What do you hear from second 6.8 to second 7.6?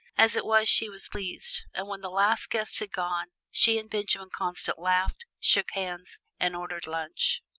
lunch.